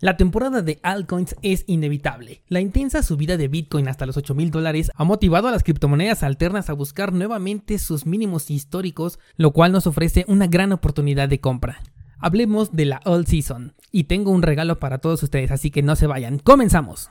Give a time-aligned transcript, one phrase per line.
[0.00, 2.42] La temporada de altcoins es inevitable.
[2.46, 6.22] La intensa subida de Bitcoin hasta los 8 mil dólares ha motivado a las criptomonedas
[6.22, 11.40] alternas a buscar nuevamente sus mínimos históricos, lo cual nos ofrece una gran oportunidad de
[11.40, 11.80] compra.
[12.20, 15.96] Hablemos de la All Season, y tengo un regalo para todos ustedes, así que no
[15.96, 16.38] se vayan.
[16.38, 17.10] ¡Comenzamos!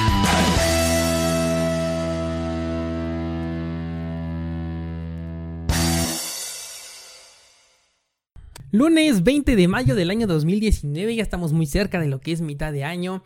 [8.73, 12.39] Lunes 20 de mayo del año 2019, ya estamos muy cerca de lo que es
[12.39, 13.21] mitad de año.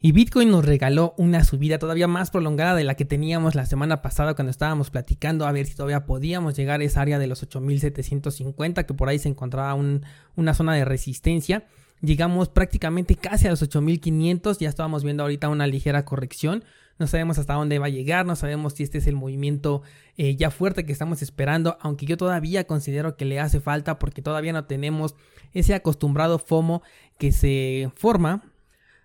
[0.00, 4.00] Y Bitcoin nos regaló una subida todavía más prolongada de la que teníamos la semana
[4.00, 7.42] pasada cuando estábamos platicando a ver si todavía podíamos llegar a esa área de los
[7.42, 11.66] 8750, que por ahí se encontraba una zona de resistencia.
[12.00, 16.64] Llegamos prácticamente casi a los 8500, ya estábamos viendo ahorita una ligera corrección
[16.98, 19.82] no sabemos hasta dónde va a llegar, no sabemos si este es el movimiento
[20.16, 24.22] eh, ya fuerte que estamos esperando, aunque yo todavía considero que le hace falta porque
[24.22, 25.14] todavía no tenemos
[25.52, 26.82] ese acostumbrado FOMO
[27.18, 28.42] que se forma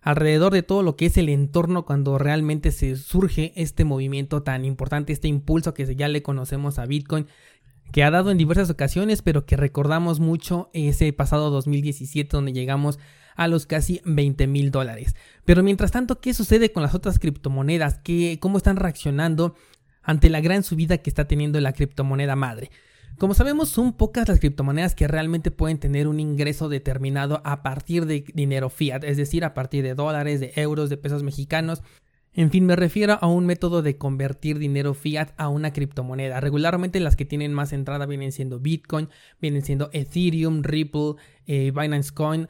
[0.02, 4.66] alrededor de todo lo que es el entorno cuando realmente se surge este movimiento tan
[4.66, 7.28] importante, este impulso que ya le conocemos a Bitcoin
[7.92, 12.98] que ha dado en diversas ocasiones, pero que recordamos mucho ese pasado 2017 donde llegamos
[13.36, 15.16] a los casi 20 mil dólares.
[15.46, 18.00] Pero mientras tanto, ¿qué sucede con las otras criptomonedas?
[18.00, 19.56] ¿Qué, ¿Cómo están reaccionando
[20.02, 22.72] ante la gran subida que está teniendo la criptomoneda madre?
[23.18, 28.06] Como sabemos, son pocas las criptomonedas que realmente pueden tener un ingreso determinado a partir
[28.06, 31.84] de dinero fiat, es decir, a partir de dólares, de euros, de pesos mexicanos.
[32.36, 36.40] En fin, me refiero a un método de convertir dinero fiat a una criptomoneda.
[36.40, 41.14] Regularmente las que tienen más entrada vienen siendo Bitcoin, vienen siendo Ethereum, Ripple,
[41.46, 42.48] eh, Binance Coin.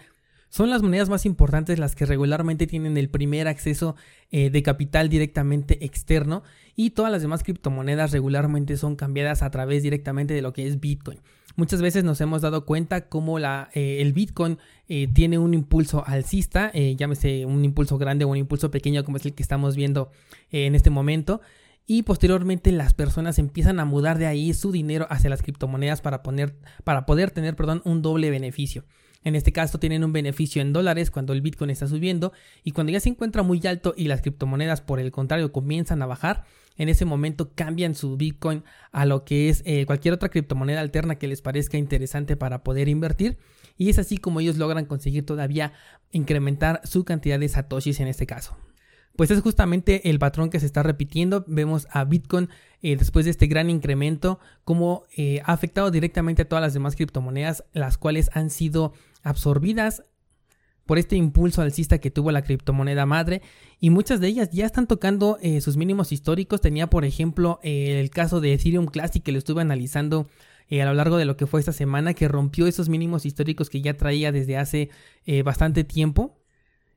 [0.54, 3.96] Son las monedas más importantes las que regularmente tienen el primer acceso
[4.30, 6.44] eh, de capital directamente externo
[6.76, 10.80] y todas las demás criptomonedas regularmente son cambiadas a través directamente de lo que es
[10.80, 11.18] Bitcoin.
[11.56, 16.06] Muchas veces nos hemos dado cuenta cómo la, eh, el Bitcoin eh, tiene un impulso
[16.06, 20.12] alcista, llámese un impulso grande o un impulso pequeño como es el que estamos viendo
[20.52, 21.42] en este momento
[21.88, 26.22] y posteriormente las personas empiezan a mudar de ahí su dinero hacia las criptomonedas para,
[26.22, 28.84] poner, para poder tener perdón, un doble beneficio.
[29.24, 32.92] En este caso tienen un beneficio en dólares cuando el Bitcoin está subiendo y cuando
[32.92, 36.44] ya se encuentra muy alto y las criptomonedas por el contrario comienzan a bajar,
[36.78, 41.16] en ese momento cambian su Bitcoin a lo que es eh, cualquier otra criptomoneda alterna
[41.16, 43.38] que les parezca interesante para poder invertir.
[43.78, 45.74] Y es así como ellos logran conseguir todavía
[46.12, 48.58] incrementar su cantidad de satoshis en este caso.
[49.16, 51.46] Pues es justamente el patrón que se está repitiendo.
[51.48, 52.50] Vemos a Bitcoin
[52.82, 56.96] eh, después de este gran incremento, como eh, ha afectado directamente a todas las demás
[56.96, 60.04] criptomonedas, las cuales han sido absorbidas
[60.86, 63.42] por este impulso alcista que tuvo la criptomoneda madre
[63.80, 66.62] y muchas de ellas ya están tocando eh, sus mínimos históricos.
[66.62, 70.28] Tenía por ejemplo el caso de Ethereum Classic que lo estuve analizando
[70.70, 73.82] a lo largo de lo que fue esta semana que rompió esos mínimos históricos que
[73.82, 74.90] ya traía desde hace
[75.44, 76.44] bastante tiempo.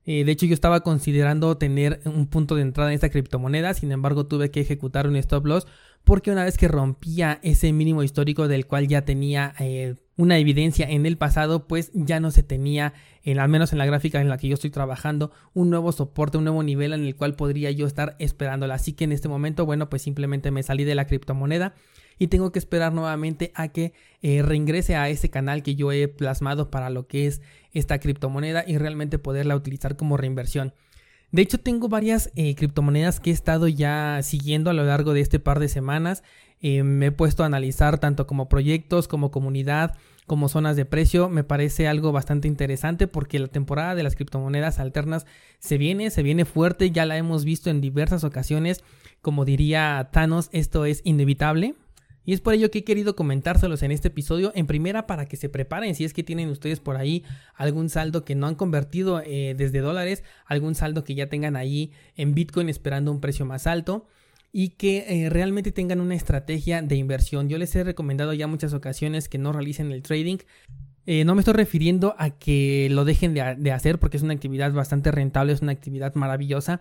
[0.06, 3.91] Eh, de hecho, yo estaba considerando tener un punto de entrada en esta criptomoneda, sin
[3.91, 5.66] embargo, tuve que ejecutar un stop loss
[6.06, 10.88] porque una vez que rompía ese mínimo histórico del cual ya tenía eh, una evidencia
[10.88, 12.94] en el pasado, pues ya no se tenía,
[13.26, 16.44] al menos en la gráfica en la que yo estoy trabajando, un nuevo soporte, un
[16.44, 18.74] nuevo nivel en el cual podría yo estar esperándola.
[18.74, 21.74] Así que en este momento, bueno, pues simplemente me salí de la criptomoneda
[22.20, 23.92] y tengo que esperar nuevamente a que
[24.22, 27.42] eh, reingrese a ese canal que yo he plasmado para lo que es
[27.72, 30.72] esta criptomoneda y realmente poderla utilizar como reinversión.
[31.32, 35.20] De hecho, tengo varias eh, criptomonedas que he estado ya siguiendo a lo largo de
[35.20, 36.22] este par de semanas.
[36.60, 39.96] Eh, me he puesto a analizar tanto como proyectos, como comunidad,
[40.26, 41.28] como zonas de precio.
[41.28, 45.26] Me parece algo bastante interesante porque la temporada de las criptomonedas alternas
[45.58, 46.90] se viene, se viene fuerte.
[46.90, 48.82] Ya la hemos visto en diversas ocasiones.
[49.20, 51.74] Como diría Thanos, esto es inevitable.
[52.26, 54.52] Y es por ello que he querido comentárselos en este episodio.
[54.54, 57.24] En primera, para que se preparen si es que tienen ustedes por ahí
[57.54, 61.92] algún saldo que no han convertido eh, desde dólares, algún saldo que ya tengan ahí
[62.16, 64.06] en Bitcoin esperando un precio más alto
[64.52, 67.48] y que eh, realmente tengan una estrategia de inversión.
[67.48, 70.38] Yo les he recomendado ya muchas ocasiones que no realicen el trading.
[71.04, 74.72] Eh, no me estoy refiriendo a que lo dejen de, hacer porque es una actividad
[74.72, 76.80] bastante rentable, es una actividad maravillosa.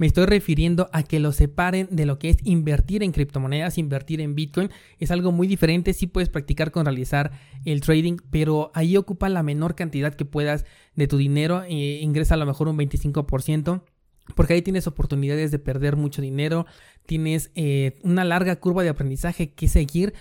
[0.00, 4.22] Me estoy refiriendo a que lo separen de lo que es invertir en criptomonedas, invertir
[4.22, 4.70] en Bitcoin.
[4.98, 5.92] Es algo muy diferente.
[5.92, 7.32] Sí puedes practicar con realizar
[7.66, 10.64] el trading, pero ahí ocupa la menor cantidad que puedas
[10.94, 11.64] de tu dinero.
[11.64, 13.82] Eh, ingresa a lo mejor un 25%.
[14.34, 16.64] Porque ahí tienes oportunidades de perder mucho dinero,
[17.04, 20.14] tienes eh, una larga curva de aprendizaje que seguir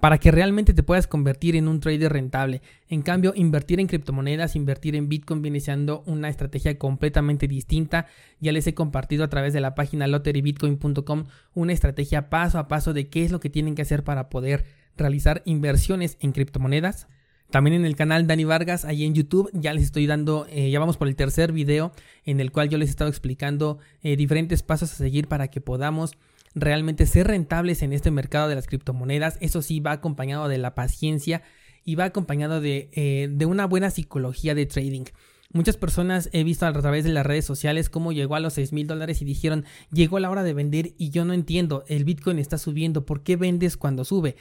[0.00, 2.62] para que realmente te puedas convertir en un trader rentable.
[2.88, 8.06] En cambio, invertir en criptomonedas, invertir en Bitcoin viene siendo una estrategia completamente distinta.
[8.40, 12.92] Ya les he compartido a través de la página lotterybitcoin.com una estrategia paso a paso
[12.92, 14.64] de qué es lo que tienen que hacer para poder
[14.96, 17.08] realizar inversiones en criptomonedas.
[17.50, 20.80] También en el canal Dani Vargas, ahí en YouTube, ya les estoy dando, eh, ya
[20.80, 21.92] vamos por el tercer video
[22.24, 25.60] en el cual yo les he estado explicando eh, diferentes pasos a seguir para que
[25.60, 26.18] podamos
[26.56, 29.36] realmente ser rentables en este mercado de las criptomonedas.
[29.40, 31.42] Eso sí va acompañado de la paciencia
[31.84, 35.04] y va acompañado de, eh, de una buena psicología de trading.
[35.52, 38.72] Muchas personas he visto a través de las redes sociales cómo llegó a los 6
[38.72, 42.38] mil dólares y dijeron, llegó la hora de vender y yo no entiendo, el Bitcoin
[42.38, 44.36] está subiendo, ¿por qué vendes cuando sube?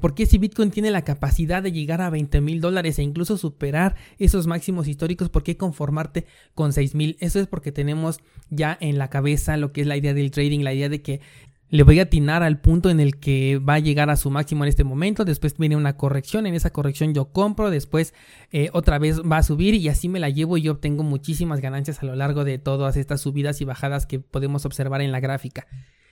[0.00, 3.36] ¿Por qué si Bitcoin tiene la capacidad de llegar a 20 mil dólares e incluso
[3.36, 7.16] superar esos máximos históricos, por qué conformarte con 6 mil?
[7.20, 10.60] Eso es porque tenemos ya en la cabeza lo que es la idea del trading,
[10.60, 11.20] la idea de que
[11.70, 14.64] le voy a atinar al punto en el que va a llegar a su máximo
[14.64, 18.14] en este momento, después viene una corrección, en esa corrección yo compro, después
[18.50, 21.60] eh, otra vez va a subir y así me la llevo y yo obtengo muchísimas
[21.60, 25.20] ganancias a lo largo de todas estas subidas y bajadas que podemos observar en la
[25.20, 25.66] gráfica.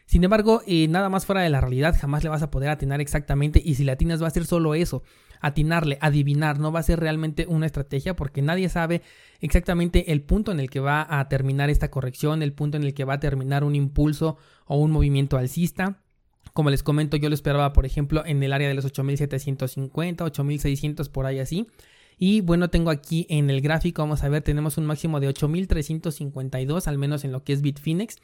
[0.07, 3.01] Sin embargo, eh, nada más fuera de la realidad, jamás le vas a poder atinar
[3.01, 5.03] exactamente y si le atinas va a ser solo eso,
[5.41, 9.03] atinarle, adivinar, no va a ser realmente una estrategia porque nadie sabe
[9.41, 12.95] exactamente el punto en el que va a terminar esta corrección, el punto en el
[12.95, 14.37] que va a terminar un impulso
[14.67, 16.01] o un movimiento alcista.
[16.53, 21.09] Como les comento, yo lo esperaba, por ejemplo, en el área de los 8750, 8600
[21.09, 21.67] por ahí así.
[22.19, 26.89] Y bueno, tengo aquí en el gráfico, vamos a ver, tenemos un máximo de 8352,
[26.89, 28.17] al menos en lo que es Bitfinex.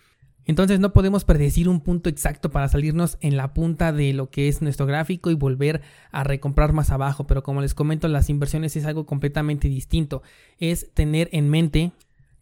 [0.44, 4.48] Entonces no podemos predecir un punto exacto para salirnos en la punta de lo que
[4.48, 8.76] es nuestro gráfico y volver a recomprar más abajo, pero como les comento, las inversiones
[8.76, 10.22] es algo completamente distinto.
[10.58, 11.92] Es tener en mente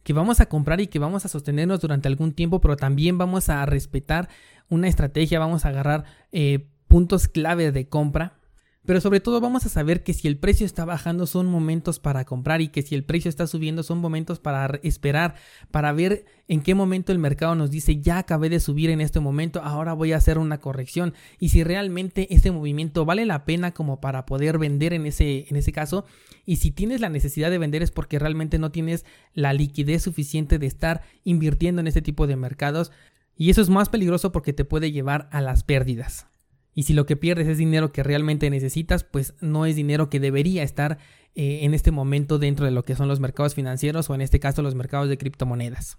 [0.02, 3.50] que vamos a comprar y que vamos a sostenernos durante algún tiempo, pero también vamos
[3.50, 4.28] a respetar
[4.70, 8.39] una estrategia, vamos a agarrar eh, puntos clave de compra
[8.86, 12.24] pero sobre todo vamos a saber que si el precio está bajando son momentos para
[12.24, 15.34] comprar y que si el precio está subiendo son momentos para esperar,
[15.70, 19.20] para ver en qué momento el mercado nos dice ya acabé de subir en este
[19.20, 23.72] momento, ahora voy a hacer una corrección y si realmente ese movimiento vale la pena
[23.72, 26.06] como para poder vender en ese, en ese caso
[26.46, 29.04] y si tienes la necesidad de vender es porque realmente no tienes
[29.34, 32.92] la liquidez suficiente de estar invirtiendo en este tipo de mercados
[33.36, 36.26] y eso es más peligroso porque te puede llevar a las pérdidas.
[36.74, 40.20] Y si lo que pierdes es dinero que realmente necesitas, pues no es dinero que
[40.20, 40.98] debería estar
[41.34, 44.40] eh, en este momento dentro de lo que son los mercados financieros o en este
[44.40, 45.98] caso los mercados de criptomonedas.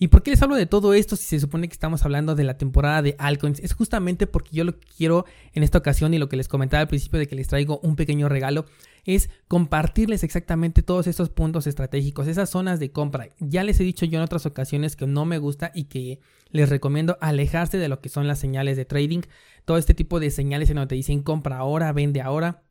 [0.00, 2.44] ¿Y por qué les hablo de todo esto si se supone que estamos hablando de
[2.44, 3.58] la temporada de altcoins?
[3.58, 6.80] Es justamente porque yo lo que quiero en esta ocasión y lo que les comentaba
[6.80, 8.66] al principio de que les traigo un pequeño regalo
[9.08, 13.30] es compartirles exactamente todos estos puntos estratégicos, esas zonas de compra.
[13.40, 16.68] Ya les he dicho yo en otras ocasiones que no me gusta y que les
[16.68, 19.22] recomiendo alejarse de lo que son las señales de trading,
[19.64, 22.64] todo este tipo de señales en donde dicen compra ahora, vende ahora.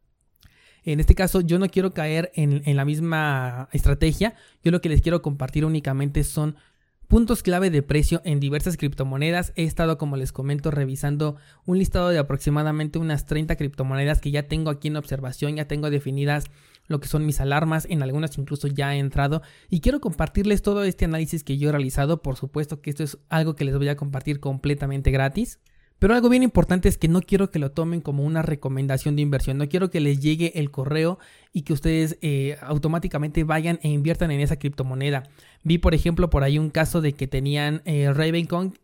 [0.84, 5.01] En este caso yo no quiero caer en la misma estrategia, yo lo que les
[5.01, 6.56] quiero compartir únicamente son
[7.07, 9.53] Puntos clave de precio en diversas criptomonedas.
[9.55, 14.49] He estado, como les comento, revisando un listado de aproximadamente unas 30 criptomonedas que ya
[14.49, 16.47] tengo aquí en observación, ya tengo definidas
[16.87, 20.83] lo que son mis alarmas, en algunas incluso ya he entrado y quiero compartirles todo
[20.83, 22.21] este análisis que yo he realizado.
[22.21, 25.59] Por supuesto que esto es algo que les voy a compartir completamente gratis.
[26.00, 29.24] Pero algo bien importante es que no quiero que lo tomen como una recomendación de
[29.24, 29.58] inversión.
[29.58, 31.18] No quiero que les llegue el correo
[31.54, 35.24] y que ustedes eh, automáticamente vayan e inviertan en esa criptomoneda.
[35.63, 38.13] Vi, por ejemplo, por ahí un caso de que tenían eh,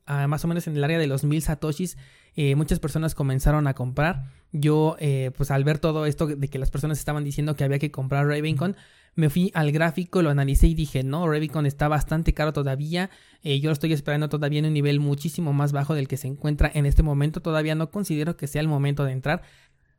[0.05, 1.97] ah, más o menos en el área de los mil satoshis.
[2.35, 4.31] Eh, muchas personas comenzaron a comprar.
[4.51, 4.97] Yo,
[5.35, 8.27] pues al ver todo esto de que las personas estaban diciendo que había que comprar
[8.27, 8.75] Ravencoin,
[9.15, 13.09] me fui al gráfico, lo analicé y dije, no, Revicon está bastante caro todavía,
[13.43, 16.27] eh, yo lo estoy esperando todavía en un nivel muchísimo más bajo del que se
[16.27, 19.43] encuentra en este momento, todavía no considero que sea el momento de entrar,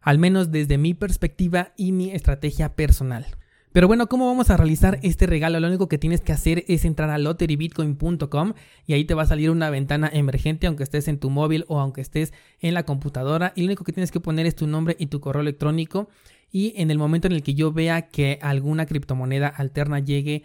[0.00, 3.26] al menos desde mi perspectiva y mi estrategia personal.
[3.74, 5.58] Pero bueno, ¿cómo vamos a realizar este regalo?
[5.58, 8.52] Lo único que tienes que hacer es entrar a lotterybitcoin.com
[8.86, 11.80] y ahí te va a salir una ventana emergente aunque estés en tu móvil o
[11.80, 13.52] aunque estés en la computadora.
[13.56, 16.08] Y lo único que tienes que poner es tu nombre y tu correo electrónico.
[16.50, 20.44] Y en el momento en el que yo vea que alguna criptomoneda alterna llegue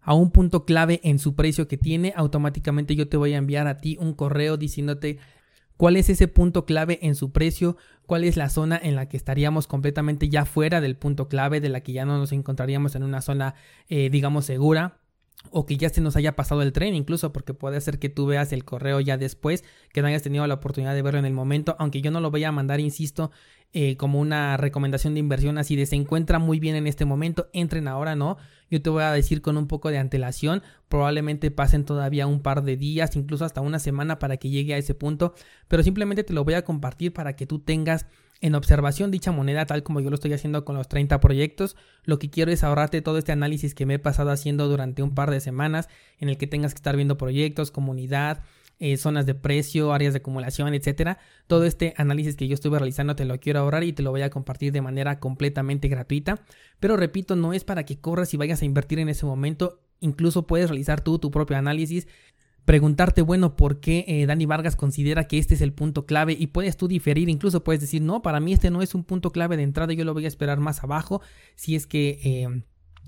[0.00, 3.66] a un punto clave en su precio que tiene, automáticamente yo te voy a enviar
[3.66, 5.18] a ti un correo diciéndote
[5.76, 7.76] cuál es ese punto clave en su precio,
[8.06, 11.68] cuál es la zona en la que estaríamos completamente ya fuera del punto clave, de
[11.68, 13.54] la que ya no nos encontraríamos en una zona,
[13.88, 14.99] eh, digamos, segura
[15.50, 18.26] o que ya se nos haya pasado el tren, incluso porque puede ser que tú
[18.26, 21.32] veas el correo ya después, que no hayas tenido la oportunidad de verlo en el
[21.32, 23.30] momento, aunque yo no lo voy a mandar, insisto,
[23.72, 27.48] eh, como una recomendación de inversión así de se encuentra muy bien en este momento,
[27.52, 28.36] entren ahora, ¿no?
[28.68, 32.62] Yo te voy a decir con un poco de antelación, probablemente pasen todavía un par
[32.62, 35.34] de días, incluso hasta una semana para que llegue a ese punto,
[35.68, 38.06] pero simplemente te lo voy a compartir para que tú tengas
[38.40, 41.76] en observación dicha moneda tal como yo lo estoy haciendo con los 30 proyectos.
[42.04, 45.14] Lo que quiero es ahorrarte todo este análisis que me he pasado haciendo durante un
[45.14, 48.42] par de semanas en el que tengas que estar viendo proyectos, comunidad,
[48.78, 51.18] eh, zonas de precio, áreas de acumulación, etcétera.
[51.46, 54.22] Todo este análisis que yo estuve realizando te lo quiero ahorrar y te lo voy
[54.22, 56.42] a compartir de manera completamente gratuita.
[56.80, 59.80] Pero repito, no es para que corras y vayas a invertir en ese momento.
[60.00, 62.08] Incluso puedes realizar tú tu propio análisis
[62.70, 66.36] preguntarte, bueno, ¿por qué eh, Dani Vargas considera que este es el punto clave?
[66.38, 69.32] Y puedes tú diferir, incluso puedes decir, no, para mí este no es un punto
[69.32, 71.20] clave de entrada, yo lo voy a esperar más abajo,
[71.56, 72.62] si es que, eh,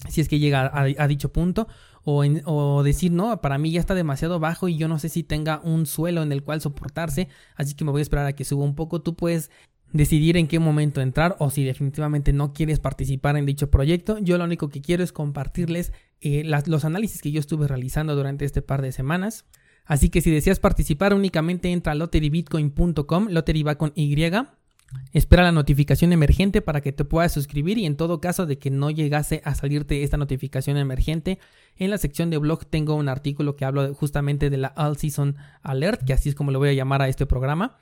[0.09, 1.69] si es que llega a dicho punto
[2.03, 5.61] o, decir, no, para mí ya está demasiado bajo y yo no sé si tenga
[5.63, 8.65] un suelo en el cual soportarse, así que me voy a esperar a que suba
[8.65, 9.01] un poco.
[9.01, 9.53] Tú puedes
[9.93, 14.19] decidir en qué momento entrar o si definitivamente no quieres participar en dicho proyecto.
[14.19, 18.45] Yo lo único que quiero es compartirles eh, los análisis que yo estuve realizando durante
[18.45, 19.45] este par de semanas.
[19.85, 23.65] Así que si deseas participar únicamente entra a lotterybitcoin.com, lottery
[25.13, 28.71] Espera la notificación emergente para que te puedas suscribir y en todo caso de que
[28.71, 31.39] no llegase a salirte esta notificación emergente,
[31.77, 35.37] en la sección de blog tengo un artículo que habla justamente de la All Season
[35.63, 37.79] Alert, que así es como le voy a llamar a este programa.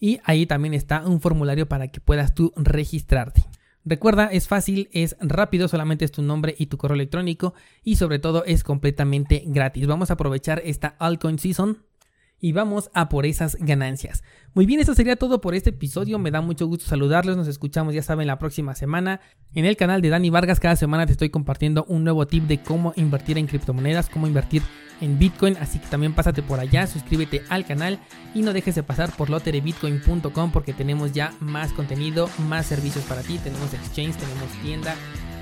[0.00, 3.44] Y ahí también está un formulario para que puedas tú registrarte.
[3.84, 8.18] Recuerda, es fácil, es rápido, solamente es tu nombre y tu correo electrónico y sobre
[8.18, 9.86] todo es completamente gratis.
[9.86, 11.78] Vamos a aprovechar esta Altcoin Season
[12.40, 14.24] y vamos a por esas ganancias.
[14.54, 16.18] Muy bien, eso sería todo por este episodio.
[16.18, 17.36] Me da mucho gusto saludarlos.
[17.36, 19.20] Nos escuchamos, ya saben, la próxima semana.
[19.54, 22.62] En el canal de Dani Vargas, cada semana te estoy compartiendo un nuevo tip de
[22.62, 24.62] cómo invertir en criptomonedas, cómo invertir
[25.00, 25.56] en Bitcoin.
[25.58, 28.00] Así que también pásate por allá, suscríbete al canal
[28.34, 33.22] y no dejes de pasar por loterybitcoin.com porque tenemos ya más contenido, más servicios para
[33.22, 33.38] ti.
[33.38, 34.94] Tenemos exchange, tenemos tienda,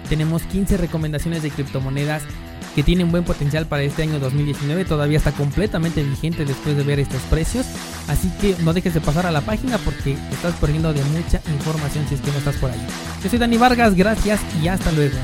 [0.08, 2.24] tenemos 15 recomendaciones de criptomonedas
[2.78, 4.84] que tienen buen potencial para este año 2019.
[4.84, 7.66] Todavía está completamente vigente después de ver estos precios.
[8.06, 12.06] Así que no dejes de pasar a la página porque estás perdiendo de mucha información
[12.08, 12.78] si es que no estás por ahí.
[13.20, 15.16] Yo soy Dani Vargas, gracias y hasta luego.